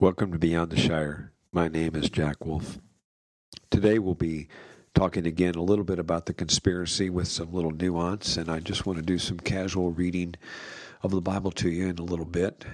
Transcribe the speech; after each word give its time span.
Welcome 0.00 0.32
to 0.32 0.38
Beyond 0.38 0.70
the 0.70 0.80
Shire. 0.80 1.30
My 1.52 1.68
name 1.68 1.94
is 1.94 2.08
Jack 2.08 2.46
Wolf. 2.46 2.78
Today 3.70 3.98
we'll 3.98 4.14
be 4.14 4.48
talking 4.94 5.26
again 5.26 5.56
a 5.56 5.62
little 5.62 5.84
bit 5.84 5.98
about 5.98 6.24
the 6.24 6.32
conspiracy 6.32 7.10
with 7.10 7.28
some 7.28 7.52
little 7.52 7.70
nuance, 7.70 8.38
and 8.38 8.50
I 8.50 8.60
just 8.60 8.86
want 8.86 8.98
to 8.98 9.04
do 9.04 9.18
some 9.18 9.38
casual 9.38 9.90
reading 9.90 10.36
of 11.02 11.10
the 11.10 11.20
Bible 11.20 11.50
to 11.50 11.68
you 11.68 11.88
in 11.88 11.98
a 11.98 12.02
little 12.02 12.24
bit 12.24 12.64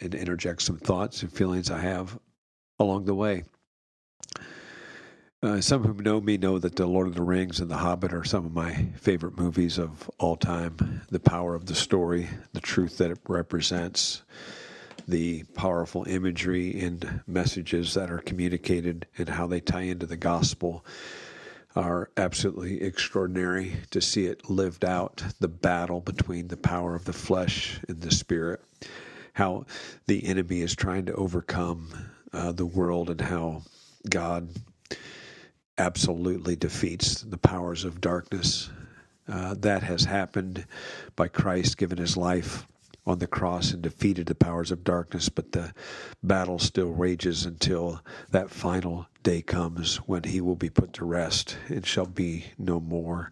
and 0.00 0.16
interject 0.16 0.62
some 0.62 0.78
thoughts 0.78 1.22
and 1.22 1.32
feelings 1.32 1.70
I 1.70 1.78
have 1.78 2.18
along 2.80 3.04
the 3.04 3.14
way. 3.14 3.44
Uh, 5.44 5.60
some 5.60 5.84
who 5.84 6.02
know 6.02 6.20
me 6.20 6.38
know 6.38 6.58
that 6.58 6.74
The 6.74 6.86
Lord 6.86 7.06
of 7.06 7.14
the 7.14 7.22
Rings 7.22 7.60
and 7.60 7.70
The 7.70 7.76
Hobbit 7.76 8.12
are 8.12 8.24
some 8.24 8.46
of 8.46 8.52
my 8.52 8.88
favorite 8.96 9.38
movies 9.38 9.78
of 9.78 10.10
all 10.18 10.34
time. 10.34 11.02
The 11.08 11.20
power 11.20 11.54
of 11.54 11.66
the 11.66 11.76
story, 11.76 12.30
the 12.52 12.60
truth 12.60 12.98
that 12.98 13.12
it 13.12 13.20
represents 13.28 14.24
the 15.06 15.42
powerful 15.54 16.04
imagery 16.08 16.80
and 16.80 17.20
messages 17.26 17.94
that 17.94 18.10
are 18.10 18.18
communicated 18.18 19.06
and 19.18 19.28
how 19.28 19.46
they 19.46 19.60
tie 19.60 19.82
into 19.82 20.06
the 20.06 20.16
gospel 20.16 20.84
are 21.76 22.10
absolutely 22.16 22.82
extraordinary 22.82 23.76
to 23.90 24.00
see 24.00 24.26
it 24.26 24.48
lived 24.48 24.84
out 24.84 25.22
the 25.40 25.48
battle 25.48 26.00
between 26.00 26.48
the 26.48 26.56
power 26.56 26.94
of 26.94 27.04
the 27.04 27.12
flesh 27.12 27.80
and 27.88 28.00
the 28.00 28.14
spirit 28.14 28.62
how 29.34 29.66
the 30.06 30.24
enemy 30.26 30.60
is 30.60 30.74
trying 30.76 31.04
to 31.06 31.14
overcome 31.14 31.88
uh, 32.32 32.52
the 32.52 32.66
world 32.66 33.10
and 33.10 33.20
how 33.20 33.62
god 34.08 34.48
absolutely 35.76 36.54
defeats 36.54 37.22
the 37.22 37.38
powers 37.38 37.84
of 37.84 38.00
darkness. 38.00 38.70
Uh, 39.26 39.54
that 39.58 39.82
has 39.82 40.04
happened 40.04 40.66
by 41.16 41.26
christ 41.26 41.78
giving 41.78 41.96
his 41.98 42.16
life 42.16 42.66
on 43.06 43.18
the 43.18 43.26
cross 43.26 43.72
and 43.72 43.82
defeated 43.82 44.26
the 44.26 44.34
powers 44.34 44.70
of 44.70 44.84
darkness, 44.84 45.28
but 45.28 45.52
the 45.52 45.72
battle 46.22 46.58
still 46.58 46.90
rages 46.90 47.44
until 47.44 48.00
that 48.30 48.50
final 48.50 49.06
day 49.22 49.42
comes 49.42 49.96
when 49.96 50.22
he 50.22 50.40
will 50.40 50.56
be 50.56 50.70
put 50.70 50.92
to 50.94 51.04
rest 51.04 51.56
and 51.68 51.86
shall 51.86 52.06
be 52.06 52.46
no 52.58 52.80
more. 52.80 53.30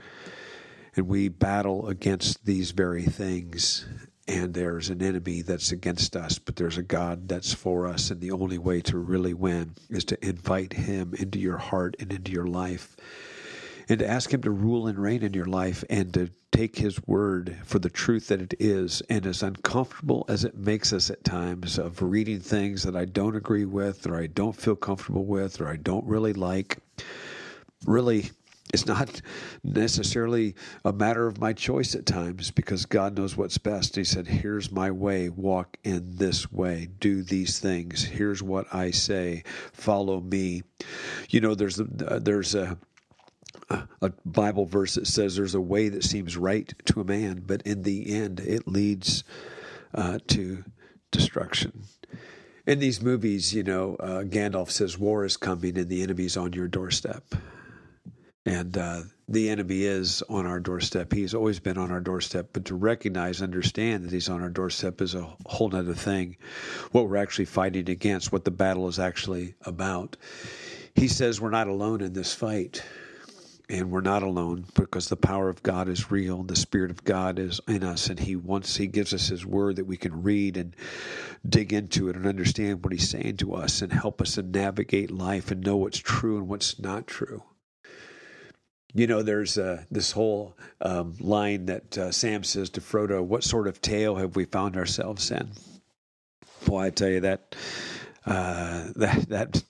And 0.95 1.09
we 1.09 1.29
battle 1.29 1.89
against 1.89 2.45
these 2.45 2.73
very 2.73 3.05
things, 3.05 3.87
and 4.29 4.53
there's 4.53 4.91
an 4.91 5.03
enemy 5.03 5.41
that's 5.41 5.73
against 5.73 6.17
us, 6.17 6.39
but 6.39 6.57
there's 6.57 6.77
a 6.77 6.83
God 6.83 7.29
that's 7.29 7.55
for 7.55 7.87
us. 7.87 8.11
And 8.11 8.21
the 8.21 8.33
only 8.33 8.59
way 8.59 8.83
to 8.83 8.99
really 8.99 9.33
win 9.33 9.75
is 9.89 10.05
to 10.07 10.27
invite 10.27 10.75
him 10.75 11.15
into 11.19 11.39
your 11.39 11.57
heart 11.57 11.97
and 11.99 12.13
into 12.13 12.31
your 12.31 12.47
life 12.47 12.95
and 13.89 13.99
to 13.99 14.07
ask 14.07 14.33
Him 14.33 14.43
to 14.43 14.51
rule 14.51 14.87
and 14.87 14.99
reign 14.99 15.23
in 15.23 15.35
your 15.35 15.47
life 15.47 15.85
and 15.91 16.13
to 16.15 16.31
take 16.53 16.77
His 16.77 17.05
word 17.07 17.59
for 17.65 17.79
the 17.79 17.91
truth 17.91 18.29
that 18.29 18.41
it 18.41 18.55
is. 18.61 19.03
And 19.09 19.27
as 19.27 19.43
uncomfortable 19.43 20.25
as 20.29 20.45
it 20.45 20.57
makes 20.57 20.93
us 20.93 21.11
at 21.11 21.25
times 21.25 21.79
of 21.79 22.01
reading 22.03 22.41
things 22.41 22.83
that 22.85 22.97
I 22.97 23.07
don't 23.07 23.37
agree 23.37 23.65
with 23.65 24.07
or 24.07 24.17
I 24.17 24.27
don't 24.27 24.57
feel 24.57 24.77
comfortable 24.77 25.25
with 25.25 25.61
or 25.61 25.69
I 25.69 25.77
don't 25.77 26.07
really 26.07 26.33
like, 26.33 26.79
really. 27.87 28.31
It's 28.73 28.87
not 28.87 29.21
necessarily 29.63 30.55
a 30.87 30.95
matter 30.95 31.27
of 31.27 31.39
my 31.39 31.53
choice 31.53 31.95
at 31.95 32.07
times 32.07 32.51
because 32.51 32.87
God 32.87 33.19
knows 33.19 33.37
what's 33.37 33.59
best. 33.59 33.97
He 33.97 34.05
said, 34.05 34.27
Here's 34.27 34.73
my 34.73 34.91
way, 34.91 35.29
walk 35.29 35.77
in 35.85 36.17
this 36.17 36.51
way, 36.51 36.89
do 36.99 37.23
these 37.23 37.59
things. 37.59 38.03
Here's 38.03 38.43
what 38.43 38.75
I 38.75 38.91
say, 38.91 39.43
follow 39.75 40.23
me. 40.23 40.63
You 41.29 41.43
know, 41.43 41.55
there's 41.55 41.83
there's 41.85 42.55
a, 42.55 42.79
a 44.01 44.13
Bible 44.25 44.67
verse 44.67 44.95
that 44.95 45.07
says 45.07 45.37
there's 45.37 45.55
a 45.55 45.61
way 45.61 45.89
that 45.89 46.05
seems 46.05 46.37
right 46.37 46.73
to 46.87 47.01
a 47.01 47.05
man, 47.05 47.43
but 47.47 47.63
in 47.63 47.83
the 47.83 48.15
end 48.15 48.41
it 48.41 48.67
leads 48.67 49.25
uh, 49.95 50.19
to 50.29 50.65
destruction. 51.11 51.85
In 52.67 52.79
these 52.79 53.03
movies, 53.03 53.53
you 53.53 53.65
know, 53.65 53.97
uh, 53.97 54.23
Gandalf 54.23 54.71
says 54.71 54.97
war 54.97 55.25
is 55.25 55.37
coming 55.37 55.77
and 55.77 55.89
the 55.89 56.03
enemy's 56.03 56.37
on 56.37 56.53
your 56.53 56.69
doorstep. 56.69 57.25
And 58.45 58.77
uh, 58.77 59.03
the 59.29 59.51
enemy 59.51 59.83
is 59.85 60.23
on 60.29 60.47
our 60.47 60.61
doorstep. 60.61 61.13
He's 61.13 61.35
always 61.35 61.61
been 61.61 61.79
on 61.79 61.91
our 61.91 62.01
doorstep, 62.01 62.51
but 62.53 62.65
to 62.67 62.75
recognize, 62.75 63.41
understand 63.41 64.05
that 64.05 64.13
he's 64.13 64.29
on 64.29 64.43
our 64.43 64.49
doorstep 64.49 65.01
is 65.01 65.15
a 65.15 65.29
whole 65.47 65.75
other 65.75 65.95
thing. 65.95 66.37
What 66.91 67.09
we're 67.09 67.17
actually 67.17 67.45
fighting 67.47 67.89
against, 67.89 68.33
what 68.33 68.45
the 68.45 68.51
battle 68.51 68.89
is 68.89 68.99
actually 68.99 69.55
about. 69.63 70.17
He 70.95 71.09
says 71.09 71.41
we're 71.41 71.51
not 71.51 71.69
alone 71.69 72.01
in 72.01 72.13
this 72.13 72.35
fight 72.35 72.83
and 73.73 73.91
we're 73.91 74.03
not 74.03 74.23
alone 74.23 74.67
because 74.75 75.09
the 75.09 75.17
power 75.17 75.49
of 75.49 75.63
God 75.63 75.89
is 75.89 76.11
real. 76.11 76.43
The 76.43 76.55
Spirit 76.55 76.91
of 76.91 77.05
God 77.05 77.39
is 77.39 77.59
in 77.67 77.83
us, 77.83 78.09
and 78.09 78.21
He 78.21 78.37
wants 78.37 78.77
He 78.77 78.87
gives 78.87 79.15
us 79.15 79.29
His 79.29 79.47
Word 79.47 79.77
that 79.77 79.87
we 79.87 79.97
can 79.97 80.23
read 80.23 80.59
and 80.59 80.77
dig 81.49 81.73
into 81.73 82.11
it 82.11 82.17
and 82.17 82.27
understand 82.27 82.85
what 82.85 82.93
He's 82.93 83.09
saying 83.09 83.39
to 83.39 83.55
us 83.55 83.81
and 83.81 83.91
help 83.91 84.21
us 84.21 84.35
to 84.35 84.43
navigate 84.43 85.11
life 85.11 85.51
and 85.51 85.63
know 85.63 85.79
what's 85.79 85.99
true 85.99 86.37
and 86.37 86.49
what's 86.49 86.79
not 86.79 87.07
true. 87.07 87.43
You 88.93 89.07
know, 89.07 89.23
there's 89.23 89.57
uh, 89.57 89.85
this 89.91 90.13
whole 90.13 90.55
um, 90.83 91.15
line 91.19 91.65
that 91.67 91.97
uh, 91.97 92.13
Sam 92.13 92.45
says 92.45 92.69
to 92.71 92.83
Frodo, 92.83 93.25
"What 93.25 93.43
sort 93.43 93.67
of 93.67 93.81
tale 93.81 94.17
have 94.17 94.37
we 94.37 94.45
found 94.45 94.77
ourselves 94.77 95.31
in?" 95.31 95.53
Boy, 96.67 96.85
I 96.85 96.91
tell 96.91 97.09
you 97.09 97.21
that 97.21 97.57
uh, 98.27 98.89
that 98.97 99.29
that 99.29 99.63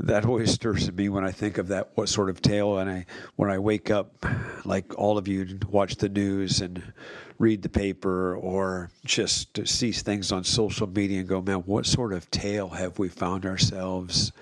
that 0.00 0.24
always 0.24 0.52
stirs 0.52 0.90
me 0.92 1.08
when 1.08 1.24
I 1.24 1.30
think 1.30 1.58
of 1.58 1.68
that 1.68 1.90
what 1.94 2.08
sort 2.08 2.30
of 2.30 2.42
tale. 2.42 2.78
And 2.78 2.90
I 2.90 3.06
when 3.36 3.50
I 3.50 3.58
wake 3.58 3.90
up 3.90 4.24
like 4.64 4.98
all 4.98 5.18
of 5.18 5.28
you 5.28 5.58
watch 5.68 5.96
the 5.96 6.08
news 6.08 6.60
and 6.60 6.92
read 7.38 7.62
the 7.62 7.68
paper 7.68 8.34
or 8.34 8.90
just 9.04 9.66
see 9.66 9.92
things 9.92 10.32
on 10.32 10.44
social 10.44 10.86
media 10.86 11.20
and 11.20 11.28
go 11.28 11.40
man 11.40 11.58
what 11.60 11.86
sort 11.86 12.12
of 12.12 12.30
tale 12.30 12.70
have 12.70 12.98
we 12.98 13.08
found 13.08 13.46
ourselves 13.46 14.32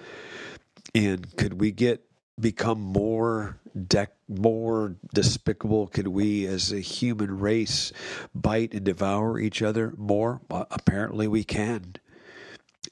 in? 0.95 1.25
Could 1.37 1.61
we 1.61 1.71
get 1.71 2.05
become 2.41 2.81
more 2.81 3.59
dec- 3.77 4.09
more 4.29 4.97
despicable? 5.13 5.89
Could 5.89 6.09
we 6.09 6.47
as 6.47 6.73
a 6.73 6.81
human 6.81 7.39
race 7.39 7.93
bite 8.35 8.73
and 8.73 8.85
devour 8.85 9.39
each 9.39 9.61
other 9.61 9.93
more? 9.97 10.41
Apparently 10.51 11.29
we 11.29 11.45
can 11.45 11.97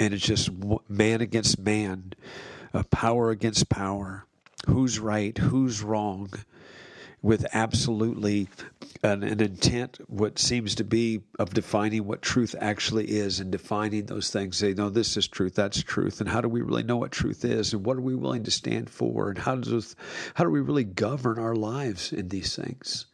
and 0.00 0.14
it's 0.14 0.24
just 0.24 0.50
man 0.88 1.20
against 1.20 1.58
man 1.58 2.12
uh, 2.74 2.82
power 2.90 3.30
against 3.30 3.68
power, 3.68 4.26
who's 4.66 4.98
right, 4.98 5.36
who's 5.38 5.82
wrong, 5.82 6.30
with 7.22 7.46
absolutely 7.54 8.48
an, 9.02 9.22
an, 9.22 9.40
intent, 9.40 9.98
what 10.06 10.38
seems 10.38 10.74
to 10.76 10.84
be 10.84 11.20
of 11.38 11.52
defining 11.54 12.06
what 12.06 12.22
truth 12.22 12.54
actually 12.60 13.06
is 13.06 13.40
and 13.40 13.50
defining 13.50 14.06
those 14.06 14.30
things. 14.30 14.56
Say, 14.56 14.74
no, 14.74 14.90
this 14.90 15.16
is 15.16 15.26
truth, 15.26 15.54
that's 15.54 15.82
truth. 15.82 16.20
And 16.20 16.28
how 16.28 16.40
do 16.40 16.48
we 16.48 16.60
really 16.60 16.82
know 16.82 16.98
what 16.98 17.12
truth 17.12 17.44
is? 17.44 17.72
And 17.72 17.84
what 17.84 17.96
are 17.96 18.02
we 18.02 18.14
willing 18.14 18.44
to 18.44 18.50
stand 18.50 18.90
for? 18.90 19.30
And 19.30 19.38
how 19.38 19.56
does 19.56 19.96
how 20.34 20.44
do 20.44 20.50
we 20.50 20.60
really 20.60 20.84
govern 20.84 21.38
our 21.38 21.56
lives 21.56 22.12
in 22.12 22.28
these 22.28 22.54
things? 22.54 23.06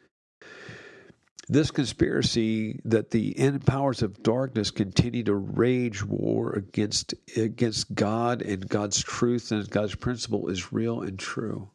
This 1.49 1.71
conspiracy 1.71 2.81
that 2.85 3.11
the 3.11 3.35
powers 3.67 4.03
of 4.03 4.23
darkness 4.23 4.71
continue 4.71 5.25
to 5.25 5.35
rage 5.35 6.05
war 6.05 6.53
against 6.53 7.15
against 7.37 7.95
God 7.95 8.43
and 8.43 8.69
God's 8.69 9.03
truth 9.03 9.51
and 9.51 9.69
God's 9.69 9.95
principle 9.95 10.49
is 10.49 10.73
real 10.73 11.03
and 11.03 11.19
true. 11.19 11.69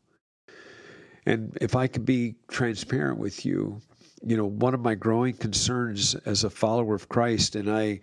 And 1.25 1.57
if 1.59 1.75
I 1.75 1.88
could 1.88 2.06
be 2.06 2.35
transparent 2.47 3.19
with 3.19 3.45
you, 3.45 3.81
you 4.23 4.38
know, 4.38 4.45
one 4.45 4.73
of 4.73 4.79
my 4.79 4.95
growing 4.95 5.33
concerns 5.33 6.16
as 6.25 6.45
a 6.45 6.50
follower 6.50 6.95
of 6.95 7.09
Christ, 7.09 7.56
and 7.56 7.69
I, 7.69 8.00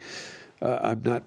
uh, 0.61 0.79
I'm 0.83 1.03
not 1.03 1.23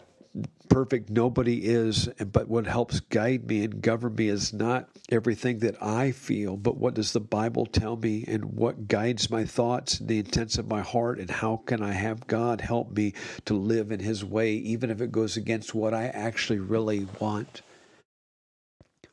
perfect 0.69 1.09
nobody 1.09 1.65
is 1.65 2.07
but 2.31 2.47
what 2.47 2.67
helps 2.67 2.99
guide 2.99 3.47
me 3.47 3.63
and 3.63 3.81
govern 3.81 4.13
me 4.15 4.27
is 4.27 4.53
not 4.53 4.89
everything 5.09 5.59
that 5.59 5.81
i 5.81 6.11
feel 6.11 6.57
but 6.57 6.77
what 6.77 6.93
does 6.93 7.13
the 7.13 7.19
bible 7.19 7.65
tell 7.65 7.95
me 7.95 8.23
and 8.27 8.43
what 8.45 8.87
guides 8.87 9.29
my 9.29 9.45
thoughts 9.45 9.99
and 9.99 10.09
the 10.09 10.19
intents 10.19 10.57
of 10.57 10.67
my 10.67 10.81
heart 10.81 11.19
and 11.19 11.29
how 11.29 11.57
can 11.65 11.81
i 11.81 11.91
have 11.91 12.27
god 12.27 12.61
help 12.61 12.91
me 12.91 13.13
to 13.45 13.53
live 13.53 13.91
in 13.91 13.99
his 13.99 14.23
way 14.23 14.53
even 14.53 14.91
if 14.91 15.01
it 15.01 15.11
goes 15.11 15.37
against 15.37 15.73
what 15.73 15.93
i 15.93 16.07
actually 16.07 16.59
really 16.59 17.07
want. 17.19 17.61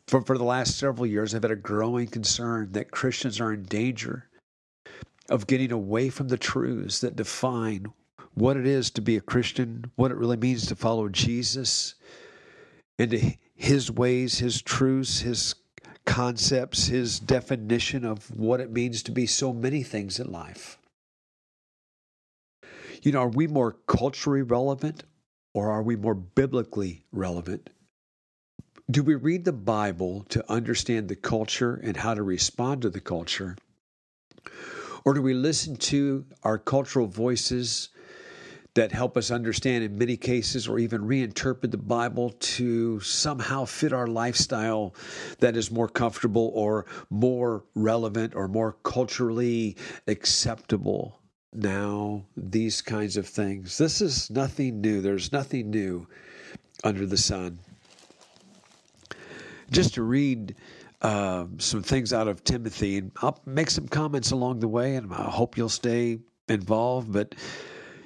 For, 0.06 0.20
for 0.22 0.37
the 0.37 0.44
last 0.44 0.76
several 0.76 1.06
years 1.06 1.34
i've 1.34 1.43
had 1.43 1.50
a 1.50 1.56
growing 1.56 2.08
concern 2.08 2.72
that 2.72 2.90
christians 2.90 3.40
are 3.40 3.52
in 3.52 3.62
danger 3.62 4.28
of 5.28 5.46
getting 5.46 5.72
away 5.72 6.10
from 6.10 6.28
the 6.28 6.37
truths 6.37 7.00
that 7.00 7.16
define 7.16 7.87
what 8.34 8.56
it 8.56 8.66
is 8.66 8.90
to 8.90 9.00
be 9.00 9.16
a 9.16 9.20
Christian, 9.20 9.90
what 9.96 10.10
it 10.10 10.16
really 10.16 10.36
means 10.36 10.66
to 10.66 10.76
follow 10.76 11.08
Jesus, 11.08 11.94
into 12.98 13.34
his 13.54 13.90
ways, 13.90 14.38
his 14.38 14.60
truths, 14.62 15.20
his 15.20 15.54
concepts, 16.04 16.86
his 16.86 17.19
definition 17.19 18.04
of 18.04 18.31
what 18.36 18.60
it 18.60 18.70
means 18.70 19.02
to 19.02 19.12
be 19.12 19.26
so 19.26 19.52
many 19.52 19.82
things 19.82 20.20
in 20.20 20.31
life. 20.31 20.78
You 23.02 23.12
know, 23.12 23.20
are 23.20 23.28
we 23.28 23.46
more 23.46 23.72
culturally 23.86 24.42
relevant 24.42 25.04
or 25.52 25.70
are 25.70 25.82
we 25.82 25.96
more 25.96 26.14
biblically 26.14 27.04
relevant? 27.12 27.70
Do 28.90 29.02
we 29.02 29.14
read 29.14 29.44
the 29.44 29.52
Bible 29.52 30.25
to 30.31 30.44
understand 30.50 31.08
the 31.08 31.16
culture 31.16 31.81
and 31.82 31.96
how 31.96 32.14
to 32.14 32.22
respond 32.22 32.82
to 32.82 32.90
the 32.90 33.00
culture? 33.00 33.56
Or 35.04 35.14
do 35.14 35.22
we 35.22 35.34
listen 35.34 35.76
to 35.76 36.26
our 36.42 36.58
cultural 36.58 37.06
voices 37.06 37.90
that 38.74 38.90
help 38.90 39.16
us 39.16 39.30
understand 39.30 39.84
in 39.84 39.96
many 39.96 40.16
cases 40.16 40.66
or 40.66 40.78
even 40.78 41.02
reinterpret 41.02 41.70
the 41.70 41.76
Bible 41.76 42.30
to 42.30 42.98
somehow 43.00 43.64
fit 43.64 43.92
our 43.92 44.08
lifestyle 44.08 44.94
that 45.38 45.56
is 45.56 45.70
more 45.70 45.88
comfortable 45.88 46.50
or 46.54 46.84
more 47.08 47.64
relevant 47.74 48.34
or 48.34 48.48
more 48.48 48.72
culturally 48.82 49.76
acceptable. 50.08 51.20
Now, 51.52 52.24
these 52.36 52.82
kinds 52.82 53.16
of 53.16 53.28
things. 53.28 53.78
This 53.78 54.00
is 54.00 54.28
nothing 54.28 54.80
new. 54.80 55.00
There's 55.00 55.30
nothing 55.30 55.70
new 55.70 56.08
under 56.82 57.06
the 57.06 57.16
sun. 57.16 57.60
Just 59.70 59.94
to 59.94 60.02
read 60.02 60.56
uh, 61.00 61.46
some 61.58 61.82
things 61.82 62.12
out 62.12 62.26
of 62.26 62.42
Timothy, 62.42 62.98
and 62.98 63.12
I'll 63.22 63.40
make 63.46 63.70
some 63.70 63.86
comments 63.86 64.32
along 64.32 64.60
the 64.60 64.68
way, 64.68 64.96
and 64.96 65.12
I 65.12 65.30
hope 65.30 65.56
you'll 65.56 65.68
stay 65.68 66.18
involved. 66.48 67.12
But 67.12 67.36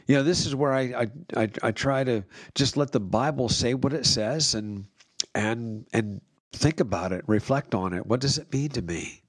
you 0.08 0.16
know, 0.16 0.22
this 0.22 0.46
is 0.46 0.54
where 0.54 0.72
I, 0.72 0.82
I 0.82 1.06
I, 1.36 1.50
I 1.62 1.70
try 1.72 2.02
to 2.02 2.24
just 2.54 2.76
let 2.76 2.92
the 2.92 3.00
Bible 3.00 3.48
say 3.48 3.74
what 3.74 3.92
it 3.92 4.06
says, 4.06 4.54
and 4.54 4.86
and 5.34 5.86
and 5.92 6.20
think 6.52 6.80
about 6.80 7.12
it, 7.12 7.24
reflect 7.28 7.74
on 7.74 7.92
it. 7.92 8.06
What 8.06 8.20
does 8.20 8.38
it 8.38 8.52
mean 8.52 8.70
to 8.70 8.82
me? 8.82 9.22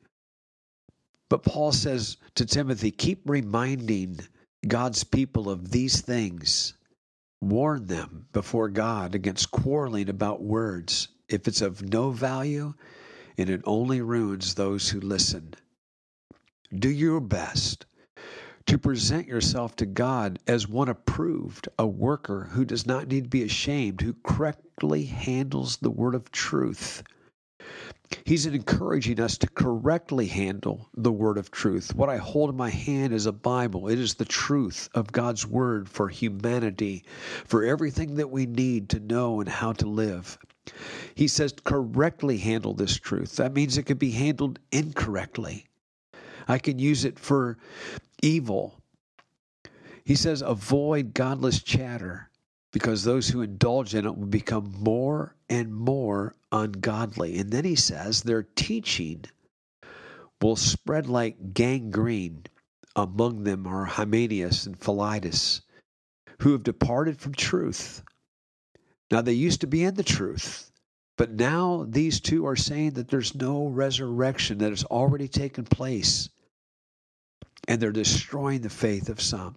But 1.29 1.43
Paul 1.43 1.71
says 1.73 2.17
to 2.35 2.45
Timothy, 2.45 2.91
keep 2.91 3.21
reminding 3.25 4.21
God's 4.67 5.03
people 5.03 5.49
of 5.49 5.71
these 5.71 6.01
things. 6.01 6.73
Warn 7.41 7.85
them 7.85 8.27
before 8.33 8.69
God 8.69 9.15
against 9.15 9.51
quarreling 9.51 10.09
about 10.09 10.41
words. 10.41 11.09
If 11.29 11.47
it's 11.47 11.61
of 11.61 11.81
no 11.83 12.11
value, 12.11 12.73
and 13.37 13.49
it 13.49 13.61
only 13.65 14.01
ruins 14.01 14.55
those 14.55 14.89
who 14.89 14.99
listen. 14.99 15.53
Do 16.73 16.89
your 16.89 17.21
best 17.21 17.85
to 18.69 18.77
present 18.77 19.25
yourself 19.25 19.75
to 19.75 19.85
God 19.87 20.37
as 20.45 20.67
one 20.67 20.89
approved, 20.89 21.67
a 21.79 21.87
worker 21.87 22.49
who 22.51 22.63
does 22.63 22.85
not 22.85 23.07
need 23.07 23.23
to 23.23 23.29
be 23.29 23.41
ashamed, 23.41 23.99
who 23.99 24.13
correctly 24.23 25.05
handles 25.05 25.77
the 25.77 25.89
word 25.89 26.13
of 26.13 26.29
truth. 26.31 27.01
He's 28.25 28.45
encouraging 28.45 29.19
us 29.19 29.39
to 29.39 29.47
correctly 29.47 30.27
handle 30.27 30.87
the 30.95 31.11
word 31.11 31.39
of 31.39 31.49
truth. 31.49 31.95
What 31.95 32.09
I 32.09 32.17
hold 32.17 32.51
in 32.51 32.57
my 32.57 32.69
hand 32.69 33.11
is 33.11 33.25
a 33.25 33.31
Bible. 33.31 33.87
It 33.87 33.97
is 33.97 34.13
the 34.13 34.23
truth 34.23 34.87
of 34.93 35.11
God's 35.11 35.47
word 35.47 35.89
for 35.89 36.07
humanity, 36.07 37.05
for 37.45 37.63
everything 37.63 38.17
that 38.17 38.29
we 38.29 38.45
need 38.45 38.89
to 38.89 38.99
know 38.99 39.39
and 39.39 39.49
how 39.49 39.73
to 39.73 39.87
live. 39.87 40.37
He 41.15 41.27
says, 41.27 41.55
correctly 41.63 42.37
handle 42.37 42.75
this 42.75 42.97
truth. 42.97 43.37
That 43.37 43.55
means 43.55 43.79
it 43.79 43.87
could 43.87 43.97
be 43.97 44.11
handled 44.11 44.59
incorrectly. 44.71 45.65
I 46.49 46.57
can 46.57 46.79
use 46.79 47.05
it 47.05 47.17
for 47.17 47.57
evil. 48.21 48.81
He 50.03 50.15
says, 50.15 50.41
avoid 50.41 51.13
godless 51.13 51.63
chatter 51.63 52.29
because 52.73 53.03
those 53.03 53.29
who 53.29 53.41
indulge 53.41 53.95
in 53.95 54.05
it 54.05 54.17
will 54.17 54.27
become 54.27 54.73
more 54.79 55.35
and 55.49 55.73
more 55.73 56.35
ungodly. 56.51 57.37
And 57.37 57.51
then 57.51 57.63
he 57.63 57.75
says, 57.75 58.23
their 58.23 58.43
teaching 58.43 59.23
will 60.41 60.57
spread 60.57 61.07
like 61.07 61.53
gangrene. 61.53 62.45
Among 62.95 63.43
them 63.43 63.65
are 63.65 63.85
Hymenaeus 63.85 64.65
and 64.65 64.77
Philetus, 64.77 65.61
who 66.41 66.51
have 66.51 66.63
departed 66.63 67.17
from 67.17 67.33
truth 67.33 68.03
now, 69.11 69.21
they 69.21 69.33
used 69.33 69.61
to 69.61 69.67
be 69.67 69.83
in 69.83 69.95
the 69.95 70.03
truth, 70.03 70.71
but 71.17 71.31
now 71.31 71.85
these 71.89 72.19
two 72.19 72.45
are 72.45 72.55
saying 72.55 72.91
that 72.91 73.07
there's 73.07 73.33
no 73.33 73.67
resurrection, 73.67 74.59
that 74.59 74.69
has 74.69 74.83
already 74.83 75.27
taken 75.27 75.65
place, 75.65 76.29
and 77.69 77.79
they're 77.79 77.91
destroying 77.91 78.61
the 78.61 78.69
faith 78.69 79.09
of 79.09 79.21
some. 79.21 79.55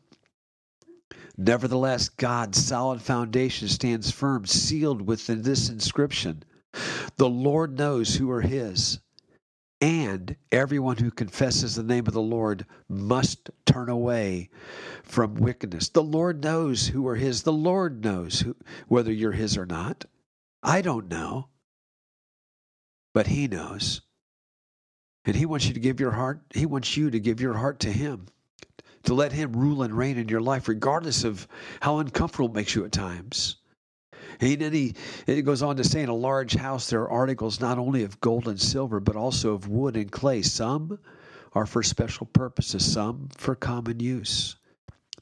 Nevertheless, 1.38 2.10
God's 2.10 2.62
solid 2.62 3.00
foundation 3.00 3.68
stands 3.68 4.10
firm, 4.10 4.44
sealed 4.44 5.00
with 5.00 5.26
this 5.26 5.70
inscription 5.70 6.44
The 7.16 7.28
Lord 7.28 7.78
knows 7.78 8.14
who 8.14 8.30
are 8.30 8.42
His, 8.42 9.00
and 9.80 10.36
everyone 10.52 10.98
who 10.98 11.10
confesses 11.10 11.74
the 11.74 11.82
name 11.82 12.06
of 12.06 12.12
the 12.12 12.20
Lord 12.20 12.66
must 12.86 13.50
turn 13.64 13.88
away 13.88 14.50
from 15.02 15.34
wickedness. 15.34 15.88
The 15.88 16.02
Lord 16.02 16.44
knows 16.44 16.88
who 16.88 17.08
are 17.08 17.16
His. 17.16 17.42
The 17.42 17.52
Lord 17.52 18.04
knows 18.04 18.40
who, 18.40 18.54
whether 18.88 19.10
you're 19.10 19.32
His 19.32 19.56
or 19.56 19.64
not. 19.64 20.04
I 20.62 20.82
don't 20.82 21.08
know, 21.08 21.48
but 23.14 23.28
He 23.28 23.48
knows. 23.48 24.02
And 25.24 25.36
He 25.36 25.46
wants 25.46 25.66
you 25.66 25.74
to 25.74 25.80
give 25.80 26.00
your 26.00 26.10
heart, 26.10 26.40
He 26.54 26.66
wants 26.66 26.96
you 26.96 27.10
to 27.10 27.20
give 27.20 27.40
your 27.40 27.54
heart 27.54 27.80
to 27.80 27.92
Him, 27.92 28.26
to 29.04 29.14
let 29.14 29.32
Him 29.32 29.52
rule 29.52 29.82
and 29.82 29.96
reign 29.96 30.18
in 30.18 30.28
your 30.28 30.40
life, 30.40 30.68
regardless 30.68 31.24
of 31.24 31.46
how 31.80 31.98
uncomfortable 31.98 32.48
it 32.48 32.54
makes 32.54 32.74
you 32.74 32.84
at 32.84 32.92
times. 32.92 33.56
And 34.40 34.60
then 34.60 34.72
he 34.72 34.94
it 35.26 35.42
goes 35.42 35.62
on 35.62 35.76
to 35.76 35.84
say, 35.84 36.02
in 36.02 36.08
a 36.08 36.14
large 36.14 36.54
house 36.54 36.90
there 36.90 37.02
are 37.02 37.10
articles 37.10 37.60
not 37.60 37.78
only 37.78 38.02
of 38.02 38.20
gold 38.20 38.48
and 38.48 38.60
silver, 38.60 38.98
but 38.98 39.16
also 39.16 39.52
of 39.54 39.68
wood 39.68 39.96
and 39.96 40.10
clay. 40.10 40.42
Some 40.42 40.98
are 41.52 41.66
for 41.66 41.82
special 41.82 42.26
purposes, 42.26 42.84
some 42.84 43.28
for 43.36 43.54
common 43.54 44.00
use. 44.00 44.56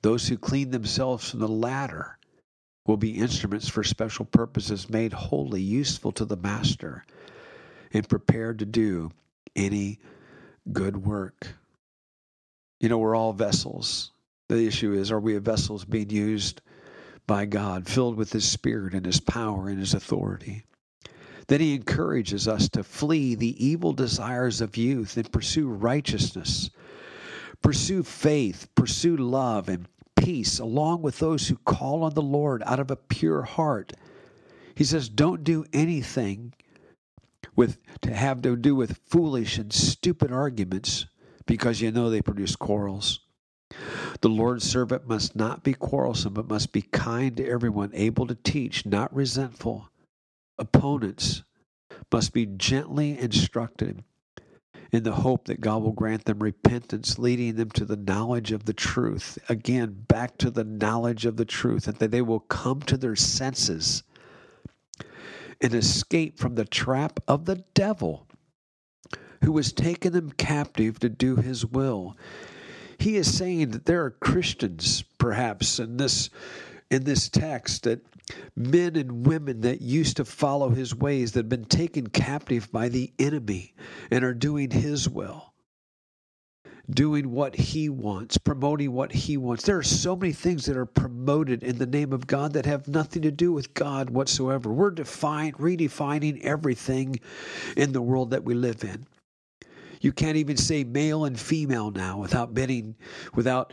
Those 0.03 0.29
who 0.29 0.39
clean 0.39 0.71
themselves 0.71 1.31
from 1.31 1.41
the 1.41 1.49
latter 1.49 2.19
will 2.87 2.97
be 2.97 3.19
instruments 3.19 3.69
for 3.69 3.85
special 3.85 4.25
purposes, 4.25 4.89
made 4.89 5.13
holy, 5.13 5.61
useful 5.61 6.13
to 6.13 6.25
the 6.25 6.37
master, 6.37 7.05
and 7.93 8.09
prepared 8.09 8.59
to 8.61 8.67
do 8.67 9.11
any 9.57 9.99
good 10.73 11.05
work. 11.05 11.49
You 12.81 12.89
know, 12.89 12.99
we're 12.99 13.17
all 13.17 13.33
vessels. 13.33 14.13
The 14.49 14.67
issue 14.67 14.93
is, 14.95 15.13
are 15.13 15.21
we 15.21 15.37
vessels 15.39 15.85
being 15.85 16.11
used 16.11 16.61
by 17.31 17.45
God, 17.45 17.87
filled 17.87 18.17
with 18.17 18.33
His 18.33 18.45
Spirit 18.49 18.93
and 18.93 19.07
His 19.07 19.21
power 19.21 19.69
and 19.69 19.79
His 19.79 19.95
authority. 19.95 20.65
Then 21.47 21.61
He 21.61 21.77
encourages 21.77 22.49
us 22.49 22.69
to 22.71 22.83
flee 22.83 23.37
the 23.37 23.65
evil 23.65 23.93
desires 23.93 24.61
of 24.61 24.77
youth 24.77 25.17
and 25.17 25.31
pursue 25.31 25.69
righteousness, 25.69 26.71
pursue 27.63 28.03
faith, 28.03 28.67
pursue 28.75 29.17
love 29.17 29.69
and 29.69 29.87
peace, 30.17 30.59
along 30.59 31.03
with 31.03 31.21
those 31.21 31.47
who 31.47 31.57
call 31.59 32.03
on 32.03 32.15
the 32.15 32.21
Lord 32.21 32.65
out 32.67 32.81
of 32.81 32.91
a 32.91 32.97
pure 32.97 33.43
heart. 33.43 33.93
He 34.75 34.83
says, 34.83 35.09
Don't 35.09 35.45
do 35.45 35.65
anything 35.73 36.53
with 37.57 37.79
to 38.03 38.15
have 38.15 38.43
to 38.43 38.57
do 38.57 38.75
with 38.75 39.01
foolish 39.07 39.59
and 39.59 39.73
stupid 39.73 40.33
arguments 40.33 41.07
because 41.47 41.81
you 41.81 41.91
know 41.91 42.11
they 42.11 42.23
produce 42.23 42.57
quarrels. 42.57 43.21
The 44.21 44.29
Lord's 44.29 44.69
servant 44.69 45.07
must 45.07 45.37
not 45.37 45.63
be 45.63 45.75
quarrelsome, 45.75 46.35
but 46.35 46.49
must 46.49 46.73
be 46.73 46.83
kind 46.83 47.37
to 47.37 47.49
everyone, 47.49 47.91
able 47.95 48.27
to 48.27 48.35
teach, 48.35 48.85
not 48.85 49.15
resentful. 49.15 49.91
Opponents 50.59 51.43
must 52.13 52.33
be 52.33 52.47
gently 52.47 53.19
instructed 53.19 54.03
in 54.93 55.05
the 55.05 55.13
hope 55.13 55.47
that 55.47 55.61
God 55.61 55.83
will 55.83 55.93
grant 55.93 56.25
them 56.25 56.41
repentance, 56.41 57.19
leading 57.19 57.55
them 57.55 57.71
to 57.71 57.85
the 57.85 57.97
knowledge 57.97 58.51
of 58.51 58.65
the 58.65 58.73
truth. 58.73 59.39
Again, 59.49 60.05
back 60.09 60.37
to 60.39 60.51
the 60.51 60.65
knowledge 60.65 61.25
of 61.27 61.37
the 61.37 61.45
truth, 61.45 61.87
and 61.87 61.97
that 61.99 62.11
they 62.11 62.23
will 62.23 62.41
come 62.41 62.81
to 62.83 62.97
their 62.97 63.17
senses 63.17 64.03
and 65.61 65.75
escape 65.75 66.39
from 66.39 66.55
the 66.55 66.65
trap 66.65 67.21
of 67.29 67.45
the 67.45 67.65
devil 67.75 68.27
who 69.45 69.57
has 69.57 69.73
taken 69.73 70.13
them 70.13 70.31
captive 70.33 70.99
to 71.01 71.09
do 71.09 71.37
his 71.37 71.65
will. 71.65 72.17
He 72.99 73.17
is 73.17 73.33
saying 73.33 73.71
that 73.71 73.87
there 73.87 74.05
are 74.05 74.11
Christians, 74.11 75.03
perhaps, 75.19 75.79
in 75.79 75.97
this 75.97 76.31
in 76.91 77.05
this 77.05 77.29
text 77.29 77.85
that 77.85 78.05
men 78.57 78.97
and 78.97 79.25
women 79.25 79.61
that 79.61 79.81
used 79.81 80.17
to 80.17 80.25
follow 80.25 80.71
his 80.71 80.95
ways 80.95 81.33
that 81.33 81.41
have 81.41 81.49
been 81.49 81.65
taken 81.65 82.09
captive 82.09 82.71
by 82.73 82.89
the 82.89 83.13
enemy 83.19 83.75
and 84.11 84.25
are 84.25 84.35
doing 84.35 84.71
his 84.71 85.09
will 85.09 85.50
doing 86.89 87.31
what 87.31 87.55
he 87.55 87.89
wants 87.89 88.39
promoting 88.39 88.93
what 88.93 89.13
he 89.13 89.37
wants 89.37 89.65
there 89.65 89.79
are 89.79 89.83
so 89.83 90.17
many 90.17 90.33
things 90.33 90.65
that 90.65 90.77
are 90.77 90.87
promoted 90.87 91.63
in 91.63 91.79
the 91.79 91.87
name 91.87 92.13
of 92.13 92.27
god 92.27 92.53
that 92.53 92.67
have 92.67 92.89
nothing 92.89 93.23
to 93.23 93.31
do 93.31 93.53
with 93.53 93.75
god 93.75 94.11
whatsoever 94.11 94.73
we're 94.73 94.91
define, 94.91 95.53
redefining 95.55 96.41
everything 96.43 97.19
in 97.77 97.93
the 97.93 98.03
world 98.03 98.31
that 98.31 98.45
we 98.45 98.55
live 98.55 98.83
in 98.85 99.07
you 100.01 100.13
can't 100.13 100.37
even 100.37 100.57
say 100.57 100.83
male 100.83 101.27
and 101.27 101.39
female 101.39 101.91
now 101.91 102.19
without 102.19 102.55
bidding, 102.55 102.97
without 103.35 103.73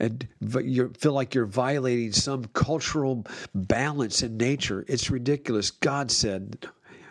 and 0.00 0.26
you 0.62 0.92
feel 0.98 1.12
like 1.12 1.34
you're 1.34 1.46
violating 1.46 2.12
some 2.12 2.44
cultural 2.46 3.24
balance 3.54 4.22
in 4.22 4.36
nature. 4.36 4.84
It's 4.88 5.10
ridiculous. 5.10 5.70
God 5.70 6.10
said 6.10 6.66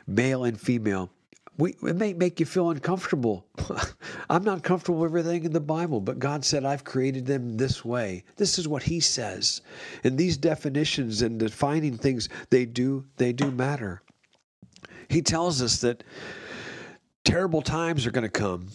male 0.06 0.44
and 0.44 0.60
female. 0.60 1.10
We, 1.58 1.76
it 1.84 1.96
may 1.96 2.14
make 2.14 2.40
you 2.40 2.46
feel 2.46 2.70
uncomfortable. 2.70 3.48
I'm 4.30 4.44
not 4.44 4.64
comfortable 4.64 5.00
with 5.00 5.10
everything 5.10 5.44
in 5.44 5.54
the 5.54 5.60
Bible, 5.60 6.00
but 6.02 6.20
God 6.20 6.46
said, 6.46 6.66
I've 6.66 6.84
created 6.84 7.26
them 7.26 7.58
this 7.58 7.84
way. 7.84 8.24
This 8.36 8.60
is 8.60 8.68
what 8.68 8.84
He 8.84 9.00
says. 9.00 9.62
And 10.04 10.18
these 10.18 10.38
definitions 10.38 11.24
and 11.24 11.40
defining 11.40 11.98
things, 11.98 12.30
they 12.52 12.66
do, 12.66 13.06
they 13.18 13.34
do 13.34 13.50
matter. 13.50 14.04
He 15.10 15.22
tells 15.22 15.62
us 15.62 15.82
that 15.82 16.04
terrible 17.24 17.62
times 17.62 18.06
are 18.06 18.12
going 18.12 18.24
to 18.24 18.30
come. 18.30 18.68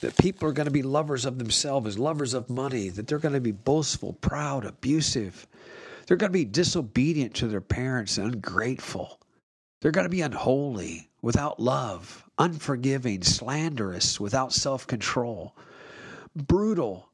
That 0.00 0.16
people 0.16 0.48
are 0.48 0.52
going 0.52 0.66
to 0.66 0.72
be 0.72 0.82
lovers 0.82 1.24
of 1.24 1.38
themselves, 1.38 1.98
lovers 1.98 2.34
of 2.34 2.50
money, 2.50 2.88
that 2.88 3.06
they're 3.06 3.18
going 3.18 3.34
to 3.34 3.40
be 3.40 3.52
boastful, 3.52 4.14
proud, 4.14 4.64
abusive, 4.64 5.46
They're 6.06 6.16
going 6.16 6.30
to 6.32 6.38
be 6.38 6.44
disobedient 6.44 7.34
to 7.34 7.48
their 7.48 7.60
parents 7.60 8.18
and 8.18 8.34
ungrateful. 8.34 9.20
They're 9.80 9.92
going 9.92 10.04
to 10.04 10.10
be 10.10 10.22
unholy, 10.22 11.08
without 11.22 11.60
love, 11.60 12.24
unforgiving, 12.38 13.22
slanderous, 13.22 14.20
without 14.20 14.52
self 14.52 14.86
control, 14.86 15.56
brutal, 16.34 17.08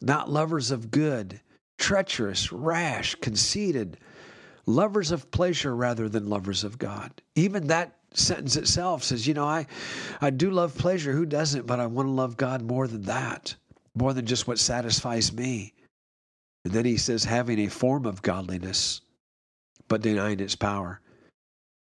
not 0.00 0.30
lovers 0.30 0.70
of 0.70 0.90
good, 0.90 1.40
treacherous, 1.78 2.52
rash, 2.52 3.14
conceited, 3.16 3.98
lovers 4.66 5.10
of 5.10 5.30
pleasure 5.30 5.74
rather 5.74 6.08
than 6.08 6.30
lovers 6.30 6.64
of 6.64 6.78
God. 6.78 7.10
Even 7.34 7.66
that 7.66 7.96
sentence 8.14 8.56
itself 8.56 9.02
says, 9.02 9.26
you 9.26 9.34
know, 9.34 9.46
I, 9.46 9.66
I 10.20 10.30
do 10.30 10.50
love 10.50 10.76
pleasure. 10.76 11.12
Who 11.12 11.26
doesn't? 11.26 11.66
But 11.66 11.80
I 11.80 11.86
want 11.86 12.06
to 12.06 12.12
love 12.12 12.36
God 12.36 12.62
more 12.62 12.86
than 12.86 13.02
that, 13.02 13.54
more 13.94 14.12
than 14.12 14.26
just 14.26 14.46
what 14.46 14.58
satisfies 14.58 15.32
me. 15.32 15.74
And 16.64 16.74
then 16.74 16.84
he 16.84 16.96
says, 16.98 17.24
having 17.24 17.58
a 17.60 17.68
form 17.68 18.06
of 18.06 18.22
godliness, 18.22 19.00
but 19.88 20.02
denying 20.02 20.40
its 20.40 20.56
power. 20.56 21.00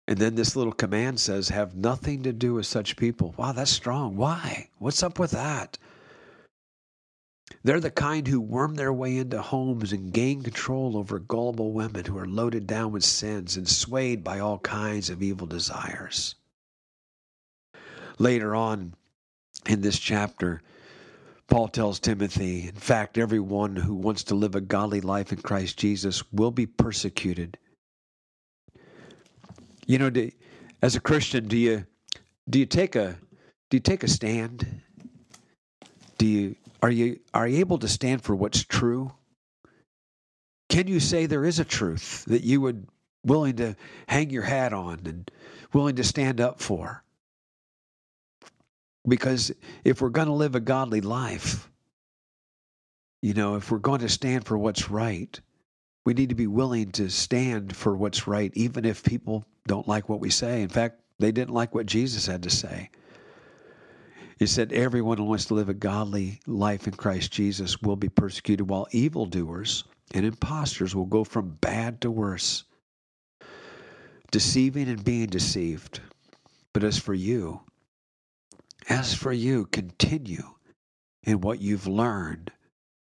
And 0.08 0.18
then 0.20 0.36
this 0.36 0.56
little 0.56 0.74
command 0.74 1.20
says, 1.20 1.50
have 1.50 1.76
nothing 1.76 2.24
to 2.24 2.34
do 2.34 2.54
with 2.54 2.68
such 2.68 2.96
people. 2.96 3.34
Wow, 3.38 3.54
that's 3.54 3.72
strong. 3.72 4.16
Why? 4.16 4.70
What's 4.78 5.02
up 5.02 5.18
with 5.18 5.32
that? 5.32 5.78
They're 7.64 7.80
the 7.80 7.92
kind 7.92 8.28
who 8.28 8.40
worm 8.40 8.76
their 8.76 8.94
way 8.94 9.18
into 9.18 9.42
homes 9.42 9.92
and 9.92 10.14
gain 10.14 10.44
control 10.44 10.96
over 10.96 11.18
gullible 11.18 11.74
women 11.74 12.06
who 12.06 12.18
are 12.18 12.28
loaded 12.28 12.68
down 12.68 12.92
with 12.92 13.04
sins 13.04 13.58
and 13.58 13.68
swayed 13.68 14.24
by 14.24 14.40
all 14.40 14.60
kinds 14.60 15.10
of 15.10 15.24
evil 15.24 15.48
desires. 15.48 16.36
Later 18.20 18.56
on 18.56 18.94
in 19.66 19.82
this 19.82 19.98
chapter, 19.98 20.62
Paul 21.48 21.68
tells 21.68 22.00
Timothy, 22.00 22.68
in 22.68 22.76
fact, 22.76 23.18
everyone 23.18 23.76
who 23.76 23.96
wants 23.96 24.24
to 24.26 24.36
live 24.36 24.56
a 24.56 24.62
godly 24.62 25.02
life 25.02 25.32
in 25.32 25.40
Christ 25.40 25.78
Jesus 25.78 26.24
will 26.32 26.52
be 26.52 26.66
persecuted. 26.66 27.58
You 29.86 30.00
know, 30.00 30.10
do, 30.10 30.32
as 30.82 30.96
a 30.96 31.00
Christian, 31.00 31.48
do 31.48 31.58
you 31.58 31.86
do 32.50 32.60
you 32.60 32.66
take 32.66 32.96
a 32.96 33.18
do 33.70 33.78
you 33.78 33.82
take 33.82 34.04
a 34.04 34.08
stand? 34.08 34.82
Do 36.18 36.26
you 36.26 36.56
are 36.82 36.92
you 36.92 37.20
are 37.34 37.48
you 37.48 37.60
able 37.60 37.78
to 37.80 37.88
stand 37.88 38.22
for 38.22 38.36
what's 38.36 38.64
true? 38.64 39.12
Can 40.70 40.88
you 40.88 41.00
say 41.00 41.26
there 41.26 41.46
is 41.46 41.60
a 41.60 41.66
truth 41.66 42.26
that 42.26 42.44
you 42.44 42.62
would 42.62 42.88
willing 43.24 43.58
to 43.58 43.76
hang 44.08 44.30
your 44.30 44.44
hat 44.44 44.74
on 44.74 45.02
and 45.06 45.32
willing 45.74 45.96
to 45.98 46.04
stand 46.04 46.42
up 46.42 46.60
for? 46.60 47.04
Because 49.08 49.52
if 49.84 50.02
we're 50.02 50.10
going 50.10 50.28
to 50.28 50.34
live 50.34 50.56
a 50.56 50.60
godly 50.60 51.02
life, 51.02 51.70
you 53.22 53.36
know, 53.36 53.56
if 53.56 53.72
we're 53.72 53.78
going 53.78 54.02
to 54.02 54.10
stand 54.10 54.46
for 54.46 54.58
what's 54.58 54.90
right, 54.90 55.40
we 56.06 56.14
need 56.14 56.30
to 56.30 56.36
be 56.36 56.48
willing 56.48 56.92
to 56.92 57.10
stand 57.10 57.76
for 57.76 57.96
what's 57.96 58.28
right, 58.28 58.52
even 58.54 58.86
if 58.86 59.04
people 59.04 59.44
don't 59.68 59.88
like 59.88 60.08
what 60.08 60.20
we 60.20 60.30
say. 60.30 60.62
In 60.62 60.70
fact, 60.70 61.02
they 61.18 61.32
didn't 61.32 61.54
like 61.54 61.74
what 61.74 61.88
Jesus 61.88 62.28
had 62.28 62.44
to 62.44 62.50
say. 62.50 62.90
He 64.38 64.46
said, 64.46 64.72
Everyone 64.72 65.18
who 65.18 65.24
wants 65.24 65.46
to 65.46 65.54
live 65.54 65.70
a 65.70 65.74
godly 65.74 66.40
life 66.46 66.88
in 66.88 66.94
Christ 66.94 67.32
Jesus 67.32 67.82
will 67.82 67.96
be 67.96 68.10
persecuted, 68.10 68.70
while 68.70 68.88
evildoers 68.92 69.86
and 70.14 70.26
impostors 70.26 70.94
will 70.94 71.06
go 71.06 71.24
from 71.24 71.58
bad 71.62 72.02
to 72.02 72.12
worse, 72.12 72.66
deceiving 74.32 74.90
and 74.90 75.04
being 75.04 75.28
deceived. 75.28 76.02
But 76.74 76.84
as 76.84 77.00
for 77.00 77.14
you, 77.14 77.62
as 78.90 79.14
for 79.14 79.32
you, 79.32 79.66
continue 79.68 80.44
in 81.24 81.42
what 81.42 81.62
you've 81.62 81.88
learned 81.88 82.52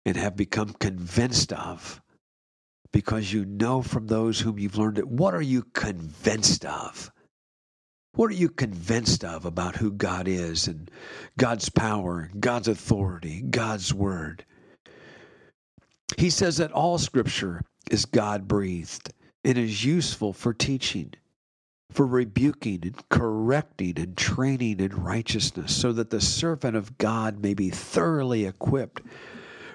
and 0.05 0.15
have 0.15 0.37
become 0.37 0.69
convinced 0.73 1.51
of, 1.51 1.99
because 2.91 3.33
you 3.33 3.45
know 3.45 3.81
from 3.81 4.07
those 4.07 4.39
whom 4.39 4.59
you've 4.59 4.77
learned 4.77 4.97
it. 4.97 5.07
What 5.07 5.33
are 5.33 5.41
you 5.41 5.63
convinced 5.73 6.65
of? 6.65 7.11
What 8.15 8.31
are 8.31 8.35
you 8.35 8.49
convinced 8.49 9.23
of 9.23 9.45
about 9.45 9.75
who 9.75 9.91
God 9.91 10.27
is 10.27 10.67
and 10.67 10.89
God's 11.37 11.69
power, 11.69 12.29
God's 12.39 12.67
authority, 12.67 13.43
God's 13.43 13.93
word? 13.93 14.43
He 16.17 16.29
says 16.29 16.57
that 16.57 16.71
all 16.71 16.97
scripture 16.97 17.61
is 17.91 18.05
God 18.05 18.47
breathed 18.47 19.13
and 19.43 19.57
is 19.57 19.85
useful 19.85 20.33
for 20.33 20.53
teaching, 20.53 21.13
for 21.91 22.07
rebuking 22.07 22.79
and 22.83 23.09
correcting 23.09 23.99
and 23.99 24.17
training 24.17 24.79
in 24.79 24.95
righteousness, 24.95 25.75
so 25.75 25.91
that 25.93 26.09
the 26.09 26.21
servant 26.21 26.75
of 26.75 26.97
God 26.97 27.41
may 27.41 27.53
be 27.53 27.69
thoroughly 27.69 28.45
equipped 28.45 29.03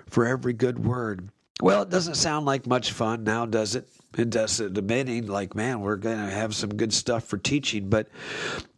for 0.09 0.27
every 0.27 0.53
good 0.53 0.85
word. 0.85 1.31
Well, 1.63 1.83
it 1.83 1.91
doesn't 1.91 2.17
sound 2.17 2.45
like 2.45 2.67
much 2.67 2.91
fun 2.91 3.23
now, 3.23 3.47
does 3.47 3.77
it? 3.77 3.89
It 4.19 4.31
does 4.31 4.61
uh, 4.61 4.67
debating 4.67 5.29
like, 5.29 5.55
man, 5.55 5.81
we're 5.81 5.95
going 5.95 6.19
to 6.19 6.29
have 6.29 6.57
some 6.57 6.75
good 6.75 6.93
stuff 6.93 7.23
for 7.23 7.39
teaching, 7.39 7.89
but 7.89 8.09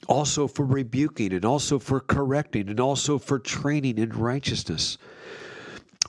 also 0.07 0.47
for 0.47 0.67
rebuking 0.67 1.33
and 1.33 1.47
also 1.47 1.79
for 1.79 1.99
correcting 1.99 2.69
and 2.69 2.79
also 2.79 3.19
for 3.19 3.39
training 3.39 3.97
in 3.97 4.11
righteousness. 4.11 4.99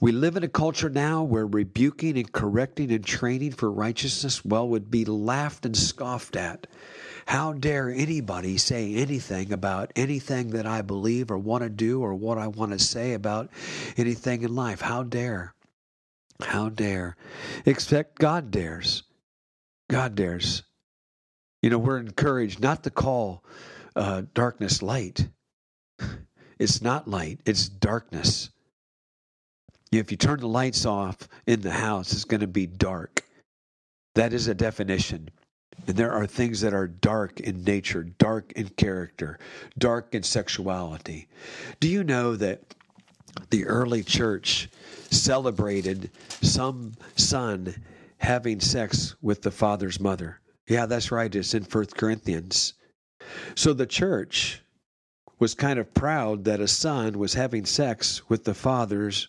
We 0.01 0.11
live 0.11 0.35
in 0.35 0.43
a 0.43 0.49
culture 0.49 0.89
now 0.89 1.23
where 1.23 1.47
rebuking 1.47 2.17
and 2.17 2.29
correcting 2.29 2.91
and 2.91 3.05
training 3.05 3.53
for 3.53 3.71
righteousness, 3.71 4.43
well, 4.43 4.67
would 4.67 4.91
be 4.91 5.05
laughed 5.05 5.65
and 5.65 5.77
scoffed 5.77 6.35
at. 6.35 6.67
How 7.27 7.53
dare 7.53 7.89
anybody 7.89 8.57
say 8.57 8.95
anything 8.95 9.53
about 9.53 9.93
anything 9.95 10.49
that 10.49 10.65
I 10.65 10.81
believe 10.81 11.31
or 11.31 11.37
want 11.37 11.63
to 11.63 11.69
do 11.69 12.01
or 12.01 12.13
what 12.13 12.37
I 12.37 12.47
want 12.47 12.73
to 12.73 12.79
say 12.79 13.13
about 13.13 13.49
anything 13.95 14.43
in 14.43 14.53
life? 14.53 14.81
How 14.81 15.03
dare? 15.03 15.54
How 16.41 16.69
dare? 16.69 17.15
Except 17.65 18.19
God 18.19 18.51
dares. 18.51 19.03
God 19.89 20.15
dares. 20.15 20.63
You 21.61 21.69
know, 21.69 21.77
we're 21.77 21.99
encouraged 21.99 22.59
not 22.59 22.83
to 22.83 22.89
call 22.89 23.43
uh, 23.95 24.23
darkness 24.33 24.81
light. 24.81 25.27
It's 26.57 26.81
not 26.81 27.07
light, 27.07 27.39
it's 27.45 27.67
darkness. 27.67 28.49
If 29.91 30.11
you 30.11 30.17
turn 30.17 30.39
the 30.39 30.47
lights 30.47 30.85
off 30.85 31.27
in 31.45 31.61
the 31.61 31.71
house, 31.71 32.11
it's 32.13 32.25
going 32.25 32.41
to 32.41 32.47
be 32.47 32.65
dark. 32.65 33.23
That 34.15 34.33
is 34.33 34.47
a 34.47 34.53
definition. 34.53 35.29
And 35.87 35.95
there 35.95 36.11
are 36.11 36.25
things 36.25 36.61
that 36.61 36.73
are 36.73 36.87
dark 36.87 37.39
in 37.39 37.63
nature, 37.63 38.03
dark 38.03 38.53
in 38.53 38.69
character, 38.69 39.37
dark 39.77 40.15
in 40.15 40.23
sexuality. 40.23 41.27
Do 41.79 41.87
you 41.87 42.03
know 42.03 42.35
that 42.37 42.61
the 43.49 43.65
early 43.65 44.03
church 44.03 44.69
celebrated 45.11 46.11
some 46.41 46.93
son 47.15 47.75
having 48.17 48.59
sex 48.59 49.15
with 49.21 49.41
the 49.41 49.51
father's 49.51 49.99
mother. 49.99 50.39
Yeah, 50.67 50.85
that's 50.85 51.11
right. 51.11 51.33
It's 51.33 51.53
in 51.53 51.63
First 51.63 51.95
Corinthians. 51.95 52.73
So 53.55 53.73
the 53.73 53.85
church 53.85 54.61
was 55.39 55.53
kind 55.53 55.79
of 55.79 55.93
proud 55.93 56.45
that 56.45 56.59
a 56.59 56.67
son 56.67 57.19
was 57.19 57.33
having 57.33 57.65
sex 57.65 58.27
with 58.29 58.43
the 58.45 58.53
father's 58.53 59.27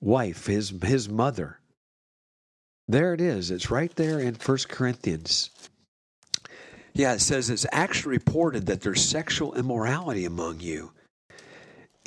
wife, 0.00 0.46
his 0.46 0.72
his 0.82 1.08
mother. 1.08 1.58
There 2.88 3.12
it 3.12 3.20
is. 3.20 3.50
It's 3.50 3.70
right 3.70 3.94
there 3.96 4.20
in 4.20 4.34
First 4.34 4.68
Corinthians. 4.68 5.50
Yeah, 6.94 7.14
it 7.14 7.20
says 7.20 7.50
it's 7.50 7.66
actually 7.72 8.12
reported 8.12 8.66
that 8.66 8.80
there's 8.80 9.04
sexual 9.04 9.54
immorality 9.54 10.24
among 10.24 10.60
you 10.60 10.92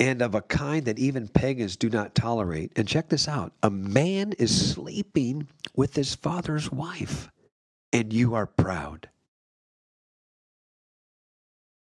and 0.00 0.22
of 0.22 0.34
a 0.34 0.40
kind 0.40 0.86
that 0.86 0.98
even 0.98 1.28
pagans 1.28 1.76
do 1.76 1.90
not 1.90 2.14
tolerate. 2.14 2.72
And 2.74 2.88
check 2.88 3.08
this 3.10 3.28
out 3.28 3.52
a 3.62 3.70
man 3.70 4.32
is 4.32 4.72
sleeping 4.72 5.46
with 5.76 5.94
his 5.94 6.14
father's 6.14 6.72
wife, 6.72 7.30
and 7.92 8.12
you 8.12 8.34
are 8.34 8.46
proud. 8.46 9.08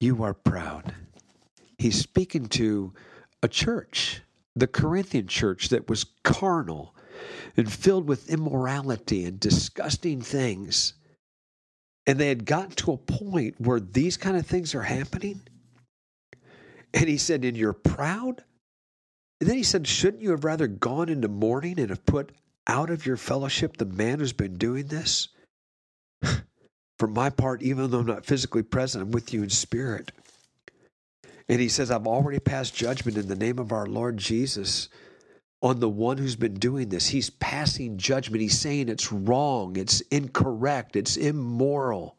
You 0.02 0.24
are 0.24 0.34
proud. 0.34 0.94
He's 1.78 1.98
speaking 1.98 2.48
to 2.50 2.94
a 3.42 3.48
church, 3.48 4.22
the 4.56 4.68
Corinthian 4.68 5.28
church, 5.28 5.70
that 5.70 5.90
was 5.90 6.06
carnal 6.24 6.94
and 7.58 7.72
filled 7.72 8.08
with 8.08 8.30
immorality 8.30 9.26
and 9.26 9.40
disgusting 9.40 10.22
things. 10.22 10.94
And 12.06 12.18
they 12.20 12.30
had 12.30 12.46
gotten 12.46 12.72
to 12.72 12.94
a 12.94 12.98
point 12.98 13.56
where 13.60 13.80
these 13.80 14.18
kind 14.18 14.36
of 14.36 14.46
things 14.46 14.74
are 14.74 14.84
happening 14.84 15.42
and 16.94 17.08
he 17.08 17.18
said, 17.18 17.46
And 17.46 17.58
you're 17.58 17.74
proud? 17.74 18.44
And 19.40 19.50
then 19.50 19.58
he 19.58 19.64
said, 19.64 19.88
Shouldn't 19.88 20.24
you 20.24 20.32
have 20.32 20.44
rather 20.44 20.68
gone 20.68 21.10
into 21.10 21.28
mourning 21.28 21.80
and 21.80 21.90
have 21.90 22.06
put 22.06 22.32
out 22.68 22.90
of 22.90 23.06
your 23.06 23.18
fellowship 23.18 23.78
the 23.78 23.86
man 23.86 24.20
who's 24.20 24.34
been 24.34 24.58
doing 24.58 24.88
this? 24.88 25.30
For 27.00 27.08
my 27.08 27.30
part, 27.30 27.62
even 27.62 27.90
though 27.90 28.00
I'm 28.00 28.06
not 28.06 28.26
physically 28.26 28.64
present, 28.64 29.04
I'm 29.04 29.12
with 29.12 29.34
you 29.34 29.44
in 29.44 29.50
spirit. 29.50 30.12
And 31.48 31.60
he 31.60 31.70
says, 31.70 31.90
I've 31.90 32.06
already 32.06 32.40
passed 32.40 32.76
judgment 32.76 33.18
in 33.18 33.28
the 33.28 33.36
name 33.36 33.58
of 33.58 33.72
our 33.72 33.88
Lord 33.88 34.18
Jesus 34.18 34.90
on 35.62 35.80
the 35.80 35.90
one 35.90 36.18
who's 36.18 36.36
been 36.36 36.54
doing 36.54 36.90
this. 36.90 37.08
He's 37.08 37.30
passing 37.30 37.98
judgment. 37.98 38.42
He's 38.42 38.60
saying 38.60 38.88
it's 38.88 39.12
wrong, 39.12 39.76
it's 39.76 40.02
incorrect, 40.02 40.96
it's 40.96 41.18
immoral. 41.18 42.16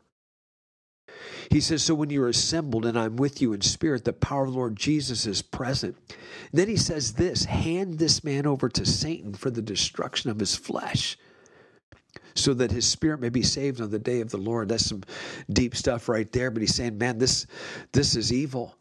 He 1.51 1.61
says, 1.61 1.83
So 1.83 1.95
when 1.95 2.11
you're 2.11 2.29
assembled 2.29 2.87
and 2.87 2.99
I'm 2.99 3.17
with 3.17 3.43
you 3.43 3.53
in 3.53 3.61
spirit, 3.63 4.05
the 4.05 4.13
power 4.13 4.45
of 4.45 4.53
the 4.53 4.59
Lord 4.59 4.77
Jesus 4.77 5.27
is 5.27 5.43
present. 5.43 5.97
And 6.09 6.61
then 6.61 6.69
he 6.69 6.77
says 6.77 7.15
this 7.15 7.45
hand 7.45 7.99
this 7.99 8.25
man 8.25 8.47
over 8.47 8.69
to 8.71 8.87
Satan 8.87 9.35
for 9.35 9.51
the 9.51 9.63
destruction 9.63 10.31
of 10.31 10.41
his 10.41 10.57
flesh. 10.57 11.17
so 12.35 12.55
that 12.55 12.71
his 12.73 12.87
spirit 12.87 13.21
may 13.21 13.29
be 13.29 13.43
saved 13.43 13.81
on 13.81 13.91
the 13.91 13.99
day 13.99 14.21
of 14.21 14.31
the 14.31 14.39
Lord. 14.39 14.69
That's 14.69 14.87
some 14.87 15.03
deep 15.53 15.77
stuff 15.77 16.09
right 16.09 16.31
there. 16.33 16.51
But 16.51 16.63
he's 16.63 16.75
saying, 16.75 16.99
man, 16.99 17.19
this 17.19 17.47
this 17.93 18.17
is 18.17 18.33
evil. 18.33 18.75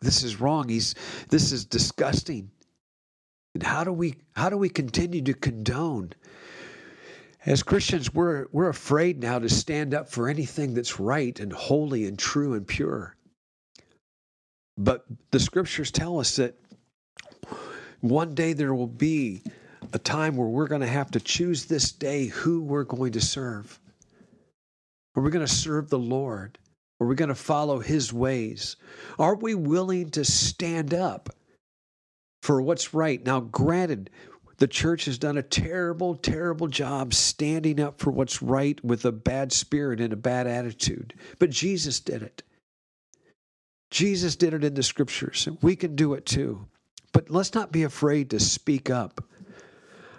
This 0.00 0.22
is 0.22 0.40
wrong. 0.40 0.68
He's 0.68 0.94
this 1.30 1.52
is 1.52 1.64
disgusting. 1.64 2.50
And 3.54 3.62
how 3.62 3.84
do 3.84 3.92
we 3.92 4.16
how 4.34 4.50
do 4.50 4.56
we 4.56 4.68
continue 4.68 5.22
to 5.22 5.34
condone? 5.34 6.12
As 7.46 7.62
Christians, 7.62 8.12
we're 8.12 8.46
we're 8.50 8.68
afraid 8.68 9.22
now 9.22 9.38
to 9.38 9.48
stand 9.48 9.94
up 9.94 10.10
for 10.10 10.28
anything 10.28 10.74
that's 10.74 10.98
right 10.98 11.38
and 11.38 11.52
holy 11.52 12.06
and 12.06 12.18
true 12.18 12.54
and 12.54 12.66
pure. 12.66 13.14
But 14.76 15.04
the 15.30 15.38
scriptures 15.38 15.92
tell 15.92 16.18
us 16.18 16.36
that 16.36 16.56
one 18.00 18.34
day 18.34 18.52
there 18.52 18.74
will 18.74 18.88
be 18.88 19.42
a 19.92 19.98
time 19.98 20.36
where 20.36 20.48
we're 20.48 20.66
going 20.66 20.80
to 20.80 20.88
have 20.88 21.12
to 21.12 21.20
choose 21.20 21.66
this 21.66 21.92
day 21.92 22.26
who 22.26 22.62
we're 22.62 22.84
going 22.84 23.12
to 23.12 23.20
serve. 23.20 23.78
Are 25.14 25.22
we 25.22 25.30
going 25.30 25.46
to 25.46 25.52
serve 25.52 25.88
the 25.88 26.00
Lord? 26.00 26.58
Are 27.00 27.06
we 27.06 27.14
going 27.14 27.28
to 27.28 27.34
follow 27.36 27.78
His 27.78 28.12
ways? 28.12 28.76
Are 29.20 29.36
we 29.36 29.54
willing 29.54 30.10
to 30.10 30.24
stand 30.24 30.92
up 30.92 31.30
for 32.42 32.60
what's 32.60 32.92
right? 32.92 33.24
Now, 33.24 33.40
granted, 33.40 34.10
the 34.58 34.66
church 34.66 35.04
has 35.04 35.18
done 35.18 35.36
a 35.36 35.42
terrible, 35.42 36.14
terrible 36.14 36.66
job 36.66 37.12
standing 37.12 37.80
up 37.80 38.00
for 38.00 38.10
what's 38.10 38.40
right 38.40 38.82
with 38.84 39.04
a 39.04 39.12
bad 39.12 39.52
spirit 39.52 40.00
and 40.00 40.12
a 40.12 40.16
bad 40.16 40.46
attitude. 40.46 41.14
But 41.38 41.50
Jesus 41.50 42.00
did 42.00 42.22
it. 42.22 42.42
Jesus 43.90 44.36
did 44.36 44.54
it 44.54 44.64
in 44.64 44.74
the 44.74 44.82
scriptures. 44.82 45.48
We 45.62 45.76
can 45.76 45.94
do 45.94 46.14
it 46.14 46.26
too. 46.26 46.66
But 47.12 47.30
let's 47.30 47.54
not 47.54 47.72
be 47.72 47.84
afraid 47.84 48.30
to 48.30 48.40
speak 48.40 48.90
up. 48.90 49.22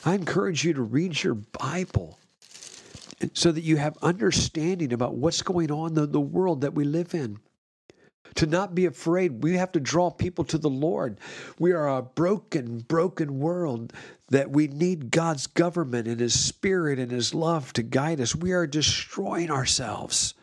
I 0.06 0.14
encourage 0.14 0.64
you 0.64 0.74
to 0.74 0.82
read 0.84 1.22
your 1.22 1.36
Bible 1.36 2.18
so 3.34 3.52
that 3.52 3.62
you 3.62 3.78
have 3.78 3.98
understanding 4.02 4.94
about 4.94 5.16
what's 5.16 5.42
going 5.42 5.72
on 5.72 5.98
in 5.98 6.12
the 6.12 6.22
world 6.22 6.62
that 6.62 6.74
we 6.74 6.86
live 6.86 7.14
in. 7.14 7.40
To 8.36 8.46
not 8.46 8.76
be 8.76 8.86
afraid, 8.86 9.44
we 9.44 9.58
have 9.58 9.72
to 9.74 9.80
draw 9.80 10.12
people 10.12 10.44
to 10.46 10.58
the 10.58 10.70
Lord. 10.70 11.20
We 11.60 11.72
are 11.72 11.88
a 11.88 12.02
broken, 12.02 12.80
broken 12.80 13.40
world 13.40 13.94
that 14.30 14.52
we 14.52 14.68
need 14.68 15.12
God's 15.12 15.48
government 15.48 16.08
and 16.08 16.20
His 16.20 16.40
Spirit 16.40 17.00
and 17.00 17.12
His 17.12 17.34
love 17.34 17.74
to 17.74 17.84
guide 17.84 18.22
us. 18.22 18.36
We 18.36 18.52
are 18.52 18.68
destroying 18.68 19.50
ourselves. 19.50 20.34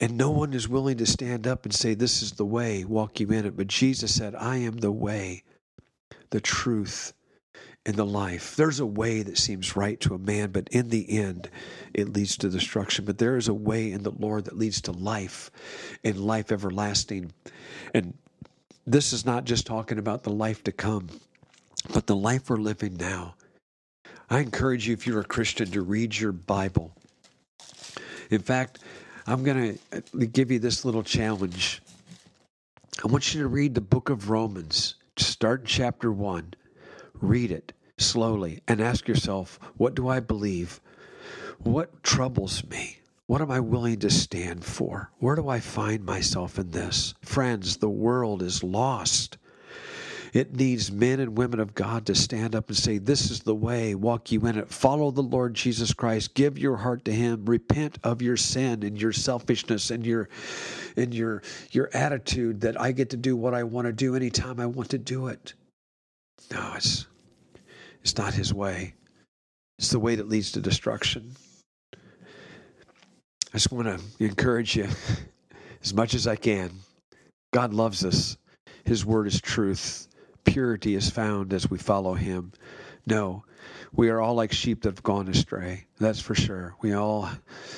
And 0.00 0.16
no 0.16 0.30
one 0.30 0.52
is 0.52 0.68
willing 0.68 0.98
to 0.98 1.06
stand 1.06 1.46
up 1.46 1.64
and 1.64 1.74
say, 1.74 1.94
This 1.94 2.22
is 2.22 2.32
the 2.32 2.44
way, 2.44 2.84
walk 2.84 3.18
you 3.18 3.30
in 3.30 3.44
it. 3.46 3.56
But 3.56 3.66
Jesus 3.66 4.14
said, 4.14 4.34
I 4.34 4.58
am 4.58 4.76
the 4.76 4.92
way, 4.92 5.42
the 6.30 6.40
truth, 6.40 7.12
and 7.86 7.96
the 7.96 8.04
life. 8.04 8.56
There's 8.56 8.80
a 8.80 8.86
way 8.86 9.22
that 9.22 9.38
seems 9.38 9.76
right 9.76 9.98
to 10.00 10.14
a 10.14 10.18
man, 10.18 10.50
but 10.50 10.68
in 10.68 10.90
the 10.90 11.18
end, 11.18 11.48
it 11.94 12.12
leads 12.12 12.36
to 12.38 12.50
destruction. 12.50 13.04
But 13.04 13.18
there 13.18 13.36
is 13.36 13.48
a 13.48 13.54
way 13.54 13.92
in 13.92 14.02
the 14.02 14.10
Lord 14.10 14.44
that 14.44 14.58
leads 14.58 14.80
to 14.82 14.92
life 14.92 15.50
and 16.04 16.18
life 16.18 16.52
everlasting. 16.52 17.32
And 17.94 18.14
this 18.86 19.12
is 19.12 19.24
not 19.24 19.44
just 19.44 19.66
talking 19.66 19.98
about 19.98 20.22
the 20.22 20.30
life 20.30 20.62
to 20.64 20.72
come, 20.72 21.08
but 21.94 22.06
the 22.06 22.16
life 22.16 22.50
we're 22.50 22.56
living 22.56 22.96
now. 22.96 23.34
I 24.28 24.40
encourage 24.40 24.86
you, 24.86 24.92
if 24.92 25.06
you're 25.06 25.20
a 25.20 25.24
Christian, 25.24 25.70
to 25.70 25.80
read 25.80 26.18
your 26.18 26.32
Bible. 26.32 26.92
In 28.30 28.42
fact, 28.42 28.80
I'm 29.26 29.42
going 29.44 29.78
to 29.92 30.26
give 30.26 30.50
you 30.50 30.58
this 30.58 30.84
little 30.84 31.02
challenge. 31.02 31.80
I 33.02 33.06
want 33.06 33.32
you 33.32 33.40
to 33.40 33.48
read 33.48 33.74
the 33.74 33.80
book 33.80 34.10
of 34.10 34.28
Romans. 34.28 34.96
Start 35.16 35.60
in 35.60 35.66
chapter 35.66 36.12
1. 36.12 36.54
Read 37.20 37.50
it 37.50 37.72
slowly 37.96 38.62
and 38.68 38.80
ask 38.80 39.08
yourself, 39.08 39.58
what 39.76 39.94
do 39.94 40.08
I 40.08 40.20
believe? 40.20 40.80
What 41.58 42.02
troubles 42.02 42.64
me? 42.64 42.98
What 43.26 43.42
am 43.42 43.50
I 43.50 43.60
willing 43.60 43.98
to 44.00 44.10
stand 44.10 44.64
for? 44.64 45.10
Where 45.18 45.36
do 45.36 45.48
I 45.48 45.60
find 45.60 46.04
myself 46.04 46.58
in 46.58 46.70
this? 46.70 47.14
Friends, 47.20 47.76
the 47.76 47.90
world 47.90 48.42
is 48.42 48.64
lost. 48.64 49.36
It 50.32 50.54
needs 50.54 50.92
men 50.92 51.20
and 51.20 51.36
women 51.36 51.60
of 51.60 51.74
God 51.74 52.06
to 52.06 52.14
stand 52.14 52.54
up 52.54 52.68
and 52.68 52.76
say, 52.76 52.98
This 52.98 53.30
is 53.30 53.40
the 53.40 53.54
way, 53.54 53.94
walk 53.94 54.30
you 54.30 54.46
in 54.46 54.56
it. 54.56 54.68
Follow 54.68 55.10
the 55.10 55.22
Lord 55.22 55.54
Jesus 55.54 55.92
Christ. 55.92 56.34
Give 56.34 56.58
your 56.58 56.76
heart 56.76 57.04
to 57.06 57.12
Him. 57.12 57.44
Repent 57.46 57.98
of 58.02 58.22
your 58.22 58.36
sin 58.36 58.82
and 58.82 59.00
your 59.00 59.12
selfishness 59.12 59.90
and 59.90 60.06
your 60.06 60.28
and 60.96 61.14
your 61.14 61.42
your 61.70 61.90
attitude 61.94 62.60
that 62.62 62.80
I 62.80 62.92
get 62.92 63.10
to 63.10 63.16
do 63.16 63.36
what 63.36 63.54
I 63.54 63.64
want 63.64 63.86
to 63.86 63.92
do 63.92 64.14
anytime 64.14 64.60
I 64.60 64.66
want 64.66 64.90
to 64.90 64.98
do 64.98 65.28
it. 65.28 65.54
No, 66.50 66.72
it's 66.76 67.06
it's 68.02 68.16
not 68.16 68.34
his 68.34 68.52
way. 68.52 68.94
It's 69.78 69.90
the 69.90 70.00
way 70.00 70.16
that 70.16 70.28
leads 70.28 70.52
to 70.52 70.60
destruction. 70.60 71.36
I 71.94 73.54
just 73.54 73.72
want 73.72 73.88
to 73.88 74.24
encourage 74.24 74.76
you 74.76 74.88
as 75.82 75.94
much 75.94 76.14
as 76.14 76.26
I 76.26 76.36
can. 76.36 76.70
God 77.52 77.72
loves 77.72 78.04
us. 78.04 78.36
His 78.84 79.04
word 79.04 79.26
is 79.26 79.40
truth 79.40 80.08
purity 80.52 80.94
is 80.94 81.10
found 81.10 81.52
as 81.52 81.70
we 81.70 81.78
follow 81.78 82.14
him. 82.14 82.52
No, 83.06 83.44
we 83.92 84.08
are 84.08 84.20
all 84.20 84.34
like 84.34 84.52
sheep 84.52 84.82
that 84.82 84.90
have 84.90 85.02
gone 85.02 85.28
astray. 85.28 85.86
That's 85.98 86.20
for 86.20 86.34
sure. 86.34 86.74
We 86.80 86.94
all 86.94 87.28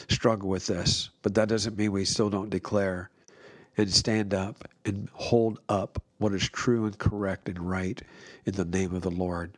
struggle 0.09 0.49
with 0.49 0.67
this, 0.67 1.11
but 1.23 1.35
that 1.35 1.49
doesn't 1.49 1.77
mean 1.77 1.93
we 1.93 2.05
still 2.05 2.31
don't 2.31 2.51
declare 2.51 3.11
and 3.77 3.93
stand 3.93 4.35
up 4.35 4.69
and 4.85 5.09
hold 5.13 5.61
up 5.69 6.03
what 6.19 6.35
is 6.35 6.49
true 6.49 6.85
and 6.85 6.97
correct 6.99 7.49
and 7.49 7.59
right 7.59 8.01
in 8.45 8.55
the 8.55 8.65
name 8.65 8.95
of 8.95 9.03
the 9.03 9.11
Lord. 9.11 9.57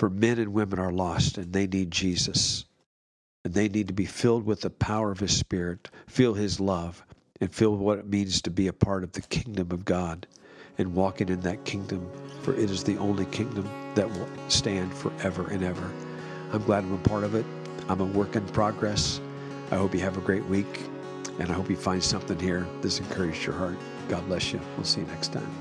For 0.00 0.08
men 0.08 0.38
and 0.38 0.54
women 0.54 0.78
are 0.78 0.90
lost 0.90 1.36
and 1.36 1.52
they 1.52 1.66
need 1.66 1.90
Jesus. 1.90 2.64
And 3.44 3.52
they 3.52 3.68
need 3.68 3.88
to 3.88 3.92
be 3.92 4.06
filled 4.06 4.46
with 4.46 4.62
the 4.62 4.70
power 4.70 5.10
of 5.10 5.20
His 5.20 5.36
Spirit, 5.36 5.90
feel 6.06 6.32
His 6.32 6.58
love, 6.58 7.04
and 7.38 7.54
feel 7.54 7.76
what 7.76 7.98
it 7.98 8.06
means 8.06 8.40
to 8.40 8.50
be 8.50 8.66
a 8.66 8.72
part 8.72 9.04
of 9.04 9.12
the 9.12 9.20
kingdom 9.20 9.70
of 9.72 9.84
God 9.84 10.26
and 10.78 10.94
walking 10.94 11.28
in 11.28 11.40
that 11.40 11.66
kingdom, 11.66 12.10
for 12.40 12.54
it 12.54 12.70
is 12.70 12.82
the 12.82 12.96
only 12.96 13.26
kingdom 13.26 13.68
that 13.94 14.08
will 14.08 14.26
stand 14.48 14.90
forever 14.94 15.50
and 15.50 15.62
ever. 15.62 15.92
I'm 16.50 16.62
glad 16.62 16.84
I'm 16.84 16.94
a 16.94 16.98
part 17.06 17.24
of 17.24 17.34
it. 17.34 17.44
I'm 17.90 18.00
a 18.00 18.06
work 18.06 18.36
in 18.36 18.46
progress. 18.48 19.20
I 19.70 19.76
hope 19.76 19.92
you 19.92 20.00
have 20.00 20.16
a 20.16 20.22
great 20.22 20.46
week, 20.46 20.80
and 21.38 21.50
I 21.50 21.52
hope 21.52 21.68
you 21.68 21.76
find 21.76 22.02
something 22.02 22.38
here 22.38 22.66
that's 22.80 23.00
encouraged 23.00 23.44
your 23.44 23.54
heart. 23.54 23.76
God 24.08 24.26
bless 24.28 24.50
you. 24.50 24.62
We'll 24.78 24.86
see 24.86 25.02
you 25.02 25.06
next 25.08 25.34
time. 25.34 25.59